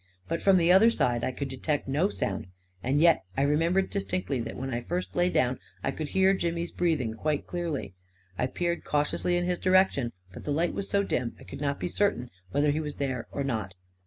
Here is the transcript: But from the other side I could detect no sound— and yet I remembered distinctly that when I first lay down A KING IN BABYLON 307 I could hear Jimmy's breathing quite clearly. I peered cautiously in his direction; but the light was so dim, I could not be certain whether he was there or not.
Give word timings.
But 0.27 0.41
from 0.41 0.57
the 0.57 0.71
other 0.71 0.89
side 0.89 1.23
I 1.23 1.31
could 1.31 1.47
detect 1.47 1.87
no 1.87 2.09
sound— 2.09 2.47
and 2.83 2.99
yet 2.99 3.23
I 3.37 3.43
remembered 3.43 3.91
distinctly 3.91 4.41
that 4.41 4.55
when 4.57 4.73
I 4.73 4.81
first 4.81 5.15
lay 5.15 5.29
down 5.29 5.59
A 5.83 5.91
KING 5.91 6.07
IN 6.07 6.07
BABYLON 6.07 6.07
307 6.07 6.07
I 6.07 6.07
could 6.07 6.07
hear 6.07 6.51
Jimmy's 6.51 6.71
breathing 6.75 7.13
quite 7.13 7.45
clearly. 7.45 7.93
I 8.35 8.47
peered 8.47 8.83
cautiously 8.83 9.37
in 9.37 9.45
his 9.45 9.59
direction; 9.59 10.11
but 10.33 10.43
the 10.43 10.51
light 10.51 10.73
was 10.73 10.89
so 10.89 11.03
dim, 11.03 11.35
I 11.39 11.43
could 11.43 11.61
not 11.61 11.79
be 11.79 11.87
certain 11.87 12.31
whether 12.49 12.71
he 12.71 12.79
was 12.79 12.95
there 12.95 13.27
or 13.31 13.43
not. 13.43 13.75